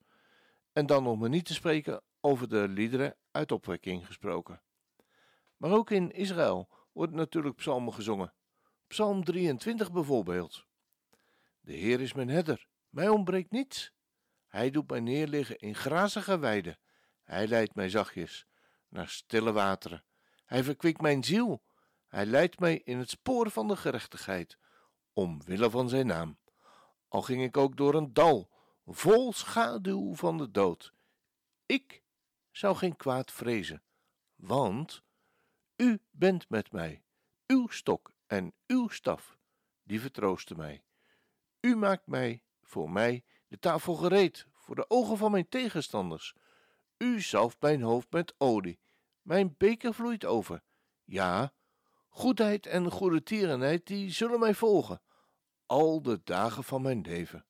En 0.73 0.85
dan 0.85 1.03
nog 1.03 1.17
maar 1.17 1.29
niet 1.29 1.45
te 1.45 1.53
spreken 1.53 2.01
over 2.21 2.49
de 2.49 2.67
liederen 2.67 3.15
uit 3.31 3.51
opwekking 3.51 4.05
gesproken. 4.05 4.61
Maar 5.57 5.71
ook 5.71 5.91
in 5.91 6.11
Israël 6.11 6.69
worden 6.91 7.15
natuurlijk 7.15 7.55
psalmen 7.55 7.93
gezongen. 7.93 8.33
Psalm 8.87 9.23
23 9.23 9.91
bijvoorbeeld. 9.91 10.65
De 11.59 11.73
Heer 11.73 12.01
is 12.01 12.13
mijn 12.13 12.29
herder, 12.29 12.67
mij 12.89 13.09
ontbreekt 13.09 13.51
niets. 13.51 13.93
Hij 14.57 14.69
doet 14.71 14.89
mij 14.89 14.99
neerliggen 14.99 15.57
in 15.57 15.75
grazige 15.75 16.39
weiden. 16.39 16.79
Hij 17.23 17.47
leidt 17.47 17.75
mij 17.75 17.89
zachtjes 17.89 18.47
naar 18.87 19.09
stille 19.09 19.51
wateren. 19.51 20.03
Hij 20.45 20.63
verkwikt 20.63 21.01
mijn 21.01 21.23
ziel. 21.23 21.63
Hij 22.07 22.25
leidt 22.25 22.59
mij 22.59 22.81
in 22.83 22.97
het 22.97 23.09
spoor 23.09 23.51
van 23.51 23.67
de 23.67 23.75
gerechtigheid, 23.75 24.57
omwille 25.13 25.69
van 25.69 25.89
zijn 25.89 26.07
naam. 26.07 26.39
Al 27.07 27.21
ging 27.21 27.43
ik 27.43 27.57
ook 27.57 27.77
door 27.77 27.95
een 27.95 28.13
dal, 28.13 28.49
vol 28.85 29.33
schaduw 29.33 30.15
van 30.15 30.37
de 30.37 30.51
dood. 30.51 30.93
Ik 31.65 32.03
zou 32.51 32.75
geen 32.75 32.95
kwaad 32.95 33.31
vrezen, 33.31 33.83
want 34.35 35.01
u 35.75 36.01
bent 36.11 36.49
met 36.49 36.71
mij, 36.71 37.03
uw 37.47 37.67
stok 37.67 38.13
en 38.27 38.53
uw 38.67 38.87
staf, 38.87 39.37
die 39.83 40.01
vertroosten 40.01 40.57
mij. 40.57 40.83
U 41.59 41.75
maakt 41.75 42.07
mij, 42.07 42.41
voor 42.67 42.89
mij, 42.89 43.23
de 43.47 43.59
tafel 43.59 43.95
gereed, 43.95 44.47
voor 44.53 44.75
de 44.75 44.89
ogen 44.89 45.17
van 45.17 45.31
mijn 45.31 45.49
tegenstanders. 45.49 46.33
U 46.97 47.21
zalft 47.21 47.61
mijn 47.61 47.81
hoofd 47.81 48.11
met 48.11 48.33
olie, 48.37 48.79
mijn 49.21 49.55
beker 49.57 49.93
vloeit 49.93 50.25
over. 50.25 50.63
Ja, 51.03 51.53
goedheid 52.09 52.65
en 52.65 52.91
goede 52.91 53.23
tierenheid, 53.23 53.85
die 53.85 54.11
zullen 54.11 54.39
mij 54.39 54.53
volgen, 54.53 55.01
al 55.65 56.01
de 56.01 56.21
dagen 56.23 56.63
van 56.63 56.81
mijn 56.81 57.01
leven. 57.01 57.45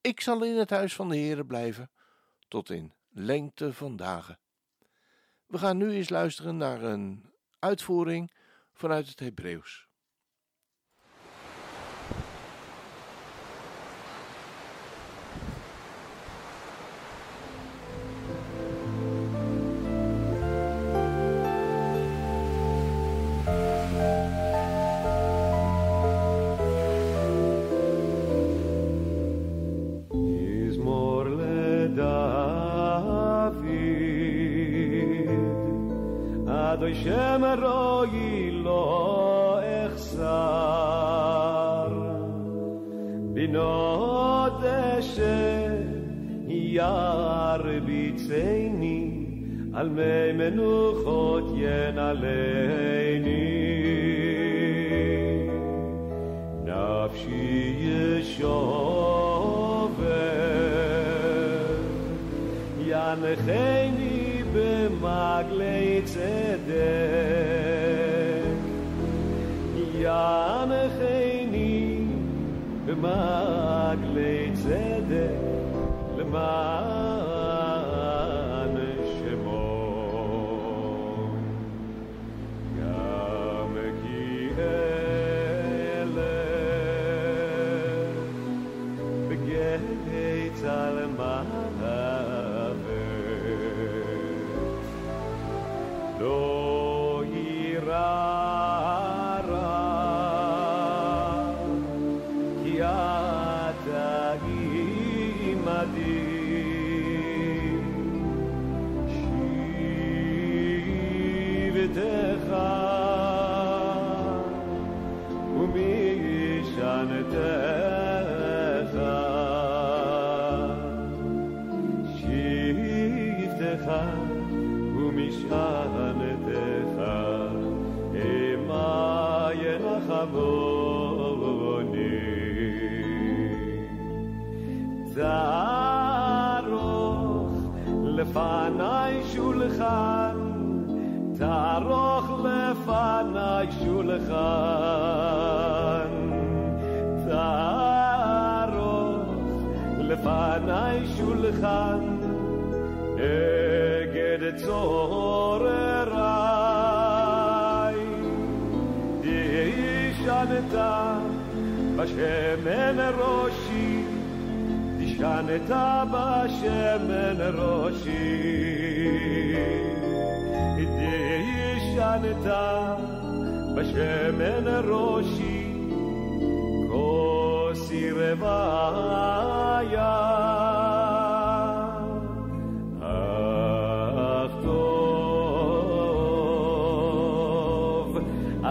Ik 0.00 0.20
zal 0.20 0.44
in 0.44 0.56
het 0.56 0.70
huis 0.70 0.94
van 0.94 1.08
de 1.08 1.16
Heere 1.16 1.46
blijven, 1.46 1.90
tot 2.48 2.70
in 2.70 2.94
lengte 3.08 3.72
van 3.72 3.96
dagen. 3.96 4.38
We 5.46 5.58
gaan 5.58 5.76
nu 5.76 5.90
eens 5.90 6.08
luisteren 6.08 6.56
naar 6.56 6.82
een 6.82 7.30
uitvoering 7.58 8.32
vanuit 8.72 9.08
het 9.08 9.20
Hebreeuws. 9.20 9.90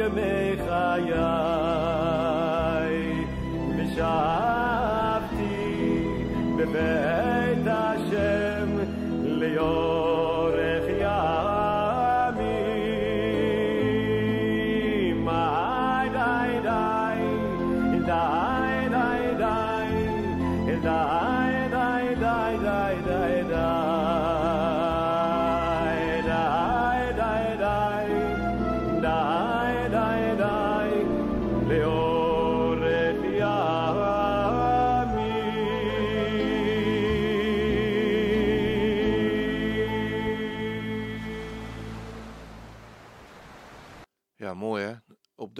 yemeği 0.00 0.49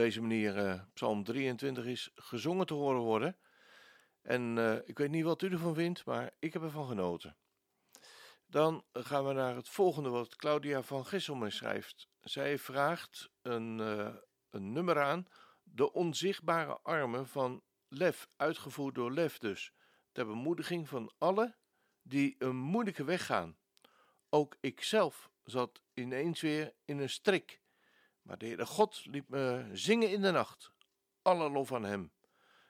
deze 0.01 0.21
manier 0.21 0.57
eh, 0.57 0.81
Psalm 0.95 1.25
23 1.25 1.85
is 1.85 2.11
gezongen 2.15 2.67
te 2.67 2.75
horen 2.75 3.01
worden. 3.01 3.37
En 4.23 4.59
eh, 4.59 4.77
ik 4.85 4.99
weet 4.99 5.11
niet 5.11 5.25
wat 5.25 5.43
u 5.43 5.51
ervan 5.51 5.75
vindt, 5.75 6.05
maar 6.05 6.31
ik 6.39 6.53
heb 6.53 6.63
ervan 6.63 6.87
genoten. 6.87 7.37
Dan 8.47 8.85
gaan 8.93 9.27
we 9.27 9.33
naar 9.33 9.57
het 9.57 9.69
volgende 9.69 10.09
wat 10.09 10.37
Claudia 10.37 10.83
van 10.83 11.07
Gisselmer 11.07 11.53
schrijft. 11.53 12.09
Zij 12.21 12.59
vraagt 12.59 13.31
een, 13.43 13.81
eh, 13.81 14.15
een 14.51 14.73
nummer 14.73 15.03
aan, 15.03 15.27
De 15.63 15.93
Onzichtbare 15.93 16.79
Armen 16.83 17.27
van 17.27 17.63
Lef, 17.89 18.29
uitgevoerd 18.37 18.95
door 18.95 19.13
Lef 19.13 19.39
dus, 19.39 19.73
ter 20.13 20.27
bemoediging 20.27 20.89
van 20.89 21.13
allen 21.19 21.57
die 22.03 22.35
een 22.39 22.57
moeilijke 22.57 23.05
weg 23.05 23.27
gaan. 23.27 23.57
Ook 24.29 24.57
ikzelf 24.61 25.31
zat 25.45 25.83
ineens 25.95 26.41
weer 26.41 26.73
in 26.85 26.99
een 26.99 27.11
strik, 27.11 27.61
maar 28.31 28.39
de 28.39 28.47
Heere 28.47 28.66
God 28.66 29.05
liet 29.05 29.28
me 29.28 29.68
zingen 29.72 30.11
in 30.11 30.22
de 30.22 30.31
nacht. 30.31 30.72
Alle 31.22 31.51
lof 31.51 31.72
aan 31.72 31.85
Hem. 31.85 32.12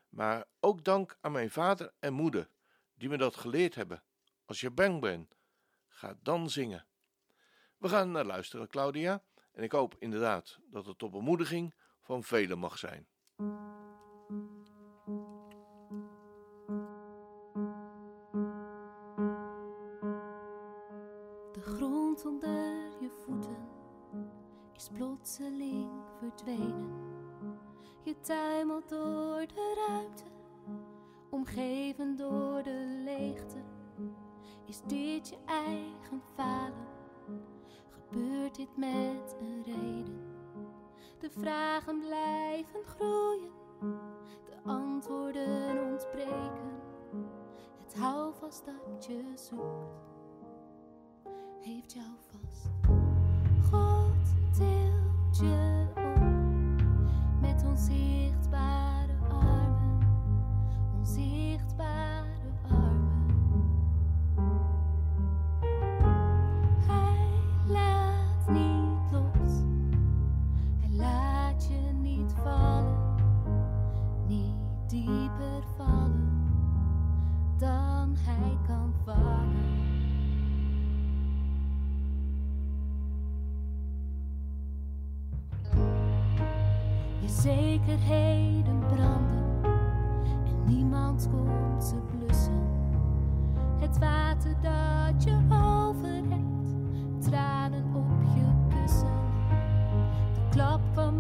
Maar 0.09 0.45
ook 0.61 0.85
dank 0.85 1.17
aan 1.21 1.33
mijn 1.33 1.51
vader 1.51 1.93
en 1.99 2.13
moeder, 2.13 2.49
die 2.95 3.09
me 3.09 3.17
dat 3.17 3.37
geleerd 3.37 3.75
hebben. 3.75 4.03
Als 4.45 4.61
je 4.61 4.71
bang 4.71 5.01
bent, 5.01 5.37
ga 5.89 6.17
dan 6.23 6.51
zingen. 6.51 6.87
We 7.77 7.89
gaan 7.89 8.11
naar 8.11 8.25
luisteren, 8.25 8.69
Claudia, 8.69 9.23
en 9.53 9.63
ik 9.63 9.73
hoop 9.73 9.97
inderdaad 9.99 10.59
dat 10.65 10.87
het 10.87 10.99
tot 10.99 11.11
bemoediging 11.11 11.75
van 12.01 12.25
velen 12.25 12.59
mag 12.59 12.79
zijn. 12.79 13.07
De 21.53 21.61
grond 21.61 22.19
is 22.19 22.60
plotseling 25.01 25.91
verdwenen. 26.19 26.93
Je 28.03 28.21
tuimelt 28.21 28.89
door 28.89 29.47
de 29.47 29.85
ruimte, 29.87 30.25
omgeven 31.31 32.17
door 32.17 32.63
de 32.63 33.03
leegte. 33.05 33.57
Is 34.67 34.81
dit 34.87 35.29
je 35.29 35.37
eigen 35.47 36.23
falen? 36.35 36.87
Gebeurt 37.89 38.55
dit 38.55 38.77
met 38.77 39.37
een 39.41 39.63
reden? 39.65 40.21
De 41.19 41.31
vragen 41.31 41.99
blijven 42.01 42.85
groeien, 42.85 43.53
de 44.45 44.57
antwoorden 44.65 45.91
ontbreken. 45.91 46.81
Het 47.79 47.95
houvast 47.95 48.65
dat 48.65 49.07
je 49.07 49.33
zoekt 49.35 50.09
heeft 51.61 51.93
jou 51.93 52.11
vast. 52.31 52.69
God 53.71 54.11
je 55.41 55.87
met 57.41 57.65
onzichtbare 57.65 59.13
armen, 59.29 59.99
onzichtbare 60.99 62.20
Je 87.43 87.49
zekerheden 87.49 88.79
branden 88.79 89.65
en 90.45 90.65
niemand 90.65 91.29
komt 91.31 91.85
ze 91.85 91.95
blussen. 91.95 92.63
Het 93.79 93.99
water 93.99 94.55
dat 94.61 95.25
je 95.25 95.37
over 95.53 96.23
hebt, 96.29 96.75
tranen 97.19 97.85
op 97.95 98.23
je 98.35 98.77
kussen. 98.77 99.09
De 100.35 100.49
klap 100.51 100.81
kwam 100.93 101.17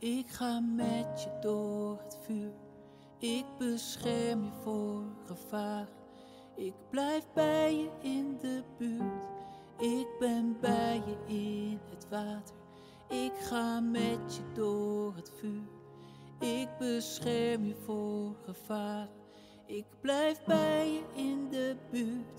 Ik 0.00 0.28
ga 0.28 0.60
met 0.60 1.22
je 1.22 1.38
door 1.40 1.98
het 2.04 2.18
vuur. 2.20 2.52
Ik 3.18 3.44
bescherm 3.58 4.44
je 4.44 4.50
voor 4.62 5.02
gevaren. 5.24 5.88
Ik 6.56 6.74
blijf 6.90 7.24
bij 7.34 7.76
je 7.76 7.90
in 8.00 8.38
de 8.40 8.62
buurt. 8.76 9.24
Ik 9.78 10.06
ben 10.18 10.56
bij 10.60 11.02
je 11.06 11.34
in 11.34 11.80
het 11.90 12.06
water. 12.10 12.54
Ik 13.08 13.32
ga 13.40 13.80
met 13.80 14.34
je 14.36 14.42
door 14.54 15.14
het 15.14 15.32
vuur. 15.38 15.68
Ik 16.38 16.68
bescherm 16.78 17.64
je 17.64 17.74
voor 17.74 18.34
gevaren. 18.44 19.08
Ik 19.66 19.86
blijf 20.00 20.44
bij 20.44 20.92
je 20.92 21.02
in 21.14 21.48
de 21.50 21.76
buurt. 21.90 22.37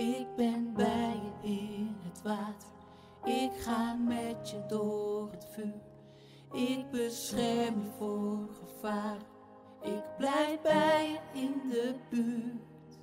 Ik 0.00 0.36
ben 0.36 0.72
bij 0.74 1.20
je 1.42 1.48
in 1.48 1.96
het 2.02 2.22
water. 2.22 2.68
Ik 3.24 3.52
ga 3.52 3.94
met 3.94 4.50
je 4.50 4.66
door 4.68 5.30
het 5.30 5.46
vuur. 5.50 5.80
Ik 6.52 6.90
bescherm 6.90 7.82
je 7.82 7.90
voor 7.90 8.48
gevaar. 8.54 9.18
Ik 9.82 10.16
blijf 10.16 10.60
bij 10.60 11.10
je 11.10 11.40
in 11.40 11.68
de 11.68 11.94
buurt. 12.10 12.98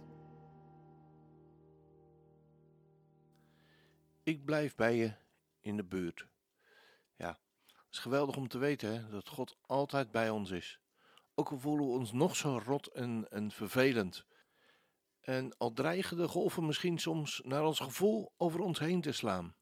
Ik 4.23 4.45
blijf 4.45 4.75
bij 4.75 4.95
je 4.95 5.13
in 5.61 5.77
de 5.77 5.83
buurt. 5.83 6.27
Ja, 7.15 7.39
het 7.65 7.85
is 7.91 7.99
geweldig 7.99 8.35
om 8.37 8.47
te 8.47 8.57
weten 8.57 9.11
dat 9.11 9.29
God 9.29 9.57
altijd 9.61 10.11
bij 10.11 10.29
ons 10.29 10.51
is. 10.51 10.79
Ook 11.35 11.51
al 11.51 11.59
voelen 11.59 11.85
we 11.85 11.91
ons 11.91 12.11
nog 12.11 12.35
zo 12.35 12.61
rot 12.65 12.87
en, 12.87 13.27
en 13.29 13.51
vervelend. 13.51 14.25
En 15.27 15.57
al 15.57 15.73
dreigen 15.73 16.17
de 16.17 16.27
golven 16.27 16.65
misschien 16.65 16.97
soms 16.97 17.41
naar 17.43 17.65
ons 17.65 17.79
gevoel 17.79 18.33
over 18.37 18.59
ons 18.59 18.79
heen 18.79 19.01
te 19.01 19.11
slaan. 19.11 19.55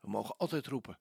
We 0.00 0.10
mogen 0.10 0.36
altijd 0.36 0.66
roepen 0.66 0.98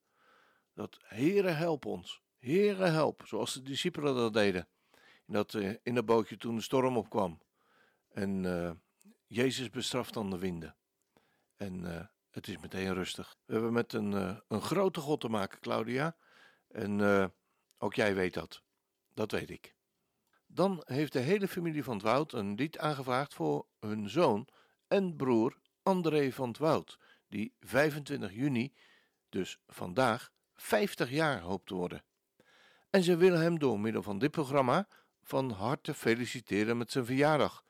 dat 0.74 0.97
Heere 1.01 1.49
help 1.49 1.86
ons, 1.86 2.22
Heere 2.38 2.86
help, 2.86 3.22
zoals 3.26 3.53
de 3.53 3.62
discipelen 3.62 4.16
dat 4.16 4.34
deden. 4.34 4.68
In 5.26 5.34
dat, 5.34 5.53
eh, 5.53 5.74
in 5.84 5.95
dat 5.95 6.05
bootje 6.05 6.38
toen 6.38 6.55
de 6.55 6.62
storm 6.62 6.97
opkwam. 6.97 7.41
En 8.10 8.45
eh, 8.45 8.72
Jezus 9.26 9.70
bestraft 9.70 10.14
dan 10.14 10.30
de 10.30 10.38
winden. 10.38 10.76
En 11.55 11.95
eh, 11.95 12.05
het 12.30 12.47
is 12.47 12.57
meteen 12.57 12.93
rustig. 12.93 13.38
We 13.45 13.53
hebben 13.53 13.74
met 13.74 13.93
een, 13.93 14.41
een 14.47 14.62
grote 14.62 14.99
God 14.99 15.20
te 15.22 15.30
maken, 15.30 15.60
Claudia. 15.60 16.18
En 16.68 17.01
ook 17.78 17.93
jij 17.93 18.16
weet 18.16 18.34
dat. 18.34 18.64
Dat 19.14 19.32
weet 19.32 19.49
ik. 19.49 19.78
Dan 20.52 20.82
heeft 20.86 21.14
de 21.14 21.20
hele 21.20 21.47
familie 21.47 21.84
van 21.84 21.93
het 21.93 22.04
Woud 22.04 22.34
een 22.34 22.56
lied 22.56 22.78
aangevraagd 22.78 23.34
voor 23.34 23.66
hun 23.80 24.10
zoon 24.10 24.47
en 24.88 25.16
broer 25.16 25.58
André 25.84 26.32
van 26.32 26.47
het 26.47 26.58
Woud, 26.58 27.00
die 27.28 27.54
25 27.60 28.34
juni, 28.34 28.74
dus 29.30 29.60
vandaag, 29.68 30.32
50 30.56 31.10
jaar 31.10 31.39
hoopt 31.39 31.68
te 31.68 31.76
worden. 31.76 32.04
En 32.89 33.04
ze 33.04 33.16
willen 33.16 33.41
hem 33.41 33.60
door 33.60 33.80
middel 33.80 34.04
van 34.04 34.20
dit 34.20 34.32
programma 34.32 34.88
van 35.24 35.52
harte 35.52 35.93
feliciteren 35.93 36.78
met 36.78 36.91
zijn 36.91 37.06
verjaardag 37.06 37.64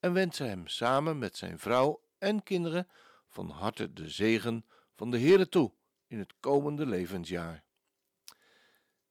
en 0.00 0.12
wensen 0.12 0.48
hem 0.48 0.66
samen 0.66 1.18
met 1.18 1.36
zijn 1.36 1.58
vrouw 1.58 2.02
en 2.18 2.42
kinderen 2.42 2.88
van 3.28 3.50
harte 3.50 3.92
de 3.92 4.08
zegen 4.08 4.64
van 4.94 5.10
de 5.10 5.18
Heere 5.18 5.48
toe 5.48 5.72
in 6.06 6.18
het 6.18 6.34
komende 6.40 6.86
levensjaar. 6.86 7.64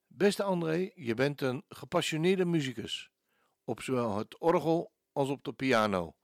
Beste 0.08 0.44
André, 0.44 0.92
je 0.96 1.14
bent 1.14 1.42
een 1.42 1.64
gepassioneerde 1.70 2.46
muzikus, 2.46 3.12
op 3.64 3.82
zowel 3.82 4.18
het 4.18 4.38
orgel 4.40 4.92
als 5.12 5.30
op 5.30 5.44
de 5.44 5.54
piano, 5.54 6.16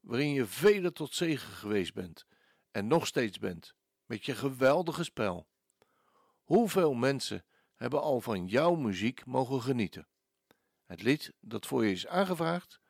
waarin 0.00 0.32
je 0.32 0.46
vele 0.46 0.92
tot 0.92 1.14
zegen 1.14 1.52
geweest 1.52 1.94
bent 1.94 2.26
en 2.70 2.86
nog 2.86 3.06
steeds 3.06 3.38
bent, 3.38 3.74
met 4.04 4.24
je 4.24 4.34
geweldige 4.34 5.04
spel. 5.04 5.48
Hoeveel 6.42 6.94
mensen 6.94 7.44
hebben 7.74 8.00
al 8.02 8.20
van 8.20 8.46
jouw 8.46 8.74
muziek 8.74 9.26
mogen 9.26 9.62
genieten? 9.62 10.08
Het 10.84 11.02
lied 11.02 11.32
dat 11.40 11.66
voor 11.66 11.84
je 11.84 11.92
is 11.92 12.06
aangevraagd 12.06 12.80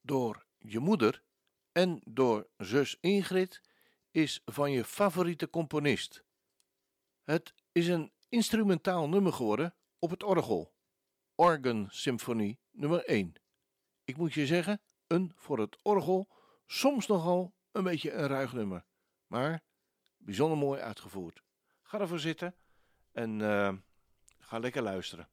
door 0.00 0.46
je 0.58 0.78
moeder 0.78 1.22
en 1.72 2.00
door 2.04 2.48
zus 2.56 2.96
Ingrid 3.00 3.60
is 4.10 4.40
van 4.44 4.70
je 4.70 4.84
favoriete 4.84 5.50
componist. 5.50 6.24
Het 7.24 7.54
is 7.72 7.88
een 7.88 8.12
instrumentaal 8.28 9.08
nummer 9.08 9.32
geworden 9.32 9.74
op 9.98 10.10
het 10.10 10.22
orgel. 10.22 10.74
Organ 11.34 11.86
nummer 12.74 13.04
1. 13.04 13.34
Ik 14.04 14.16
moet 14.16 14.32
je 14.32 14.46
zeggen, 14.46 14.80
een 15.06 15.32
voor 15.34 15.58
het 15.58 15.78
orgel 15.82 16.28
soms 16.66 17.06
nogal 17.06 17.54
een 17.72 17.84
beetje 17.84 18.12
een 18.12 18.26
ruig 18.26 18.52
nummer, 18.52 18.84
maar 19.26 19.62
bijzonder 20.16 20.58
mooi 20.58 20.80
uitgevoerd. 20.80 21.42
Ga 21.82 22.00
ervoor 22.00 22.18
zitten 22.18 22.54
en 23.12 23.40
eh, 23.40 23.72
ga 24.38 24.58
lekker 24.58 24.82
luisteren. 24.82 25.28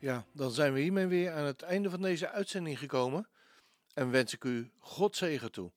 Ja, 0.00 0.24
dan 0.32 0.50
zijn 0.50 0.72
we 0.72 0.80
hiermee 0.80 1.06
weer 1.06 1.32
aan 1.32 1.44
het 1.44 1.62
einde 1.62 1.90
van 1.90 2.02
deze 2.02 2.28
uitzending 2.28 2.78
gekomen 2.78 3.28
en 3.94 4.10
wens 4.10 4.34
ik 4.34 4.44
u 4.44 4.70
God 4.78 5.16
zegen 5.16 5.52
toe. 5.52 5.72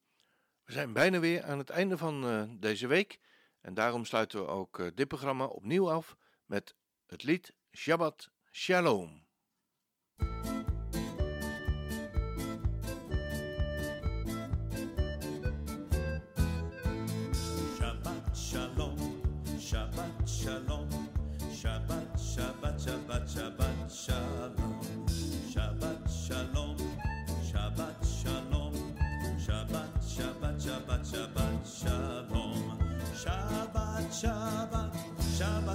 We 0.63 0.71
zijn 0.71 0.93
bijna 0.93 1.19
weer 1.19 1.43
aan 1.43 1.57
het 1.57 1.69
einde 1.69 1.97
van 1.97 2.23
eh, 2.27 2.43
deze 2.59 2.87
week 2.87 3.19
en 3.61 3.73
daarom 3.73 4.05
sluiten 4.05 4.39
we 4.39 4.47
ook 4.47 4.79
eh, 4.79 4.87
dit 4.95 5.07
programma 5.07 5.45
opnieuw 5.45 5.91
af 5.91 6.17
met 6.45 6.75
het 7.05 7.23
lied 7.23 7.53
Shabbat 7.71 8.29
Shalom. 8.51 9.25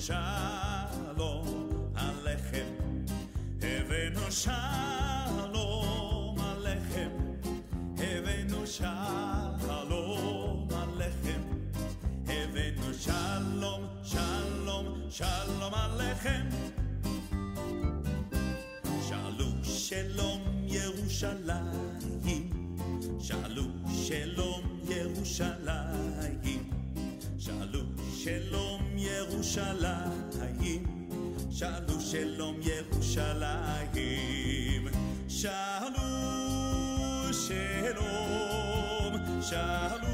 שלום 0.00 1.68
עליכם. 1.94 2.66
הבאנו 3.62 4.32
שלום 4.32 6.38
עליכם, 6.38 7.10
הבאנו 7.98 8.66
שלום 8.66 10.68
עליכם, 10.72 11.40
הבאנו 12.26 12.94
שלום, 12.94 13.86
שלום, 14.04 14.98
שלום 15.10 15.74
עליכם. 15.74 16.46
שאלו 19.08 19.64
שלום 19.64 20.40
ירושלים, 20.66 22.50
שאלו 23.20 23.64
שלום 24.06 24.47
ירושלים. 29.48 30.94
שאלו 31.50 32.00
שלום 32.00 32.56
ירושלים, 32.62 33.88
שאלו 35.28 36.02
שלום, 37.32 39.14
שאלו 39.42 40.08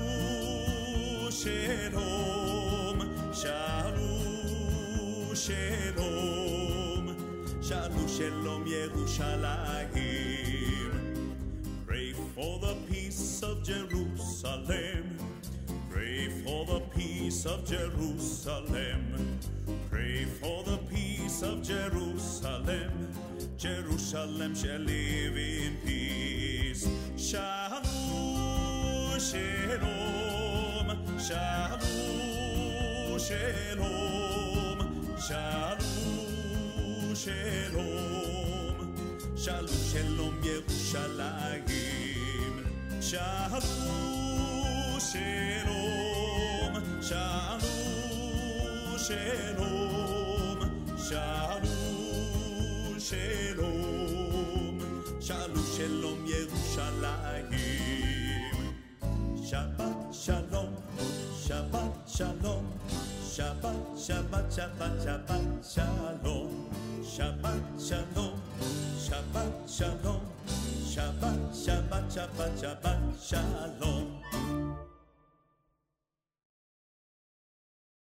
שלום, 1.30 3.00
שאלו 3.32 4.20
שלום, 5.34 7.06
שאלו 7.62 8.08
שלום 8.08 8.64
ירושלים. 8.66 9.88
Pray 11.86 12.12
for 12.34 12.58
the 12.60 12.74
peace 12.88 13.42
of 13.42 13.56
Jerusalem. 13.64 15.23
For 16.45 16.65
the 16.65 16.79
peace 16.95 17.45
of 17.47 17.65
Jerusalem. 17.65 19.39
Pray 19.89 20.25
for 20.25 20.63
the 20.63 20.77
peace 20.93 21.41
of 21.41 21.63
Jerusalem. 21.63 22.91
Jerusalem 23.57 24.53
shall 24.53 24.77
live 24.77 25.35
in 25.35 25.77
peace. 25.83 26.87
Shalom, 27.17 27.81
shalom, 29.19 30.87
shalom, 31.17 31.79
shalom, 33.17 34.77
shalom, 35.17 37.15
shalom, 37.17 38.77
shalom, 39.35 39.35
shalom, 39.35 40.35
Yerushalayim. 40.43 42.65
Shalom, 43.01 44.99
shalom, 44.99 45.94
shalom, 47.05 48.97
shalom, 48.97 50.59
shalom, 50.97 51.65
shalom, 52.99 53.61
shalom. 55.21 56.15
Shabbat 59.45 60.13
shalom, 60.13 60.73
Shabbat 61.45 61.93
shalom, 62.09 62.65
Shabbat, 63.21 63.77
Shabbat, 63.95 64.45
Shabbat, 64.49 64.93
Shabbat 65.05 65.45
shalom, 65.61 66.49
Shabbat 67.05 67.61
shalom, 67.77 68.35
Shabbat 68.97 69.51
shalom, 69.69 70.21
Shabbat, 70.93 71.39
Shabbat, 71.53 72.05
Shabbat, 72.09 72.51
Shabbat 72.57 72.99
shalom. 73.21 74.07